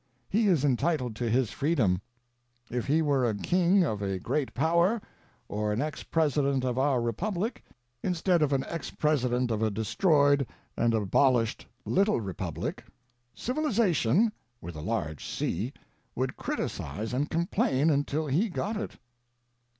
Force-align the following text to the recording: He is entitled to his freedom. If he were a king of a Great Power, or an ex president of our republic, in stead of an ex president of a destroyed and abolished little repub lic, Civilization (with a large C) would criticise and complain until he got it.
He 0.27 0.47
is 0.47 0.65
entitled 0.65 1.15
to 1.17 1.29
his 1.29 1.51
freedom. 1.51 2.01
If 2.71 2.87
he 2.87 3.03
were 3.03 3.23
a 3.29 3.35
king 3.37 3.83
of 3.83 4.01
a 4.01 4.17
Great 4.17 4.51
Power, 4.55 4.99
or 5.47 5.71
an 5.71 5.79
ex 5.79 6.01
president 6.01 6.65
of 6.65 6.79
our 6.79 6.99
republic, 6.99 7.63
in 8.01 8.15
stead 8.15 8.41
of 8.41 8.51
an 8.51 8.63
ex 8.67 8.89
president 8.89 9.51
of 9.51 9.61
a 9.61 9.69
destroyed 9.69 10.47
and 10.75 10.95
abolished 10.95 11.67
little 11.85 12.19
repub 12.19 12.57
lic, 12.57 12.83
Civilization 13.35 14.31
(with 14.59 14.75
a 14.75 14.81
large 14.81 15.23
C) 15.27 15.71
would 16.15 16.35
criticise 16.35 17.13
and 17.13 17.29
complain 17.29 17.91
until 17.91 18.25
he 18.25 18.49
got 18.49 18.77
it. 18.77 18.97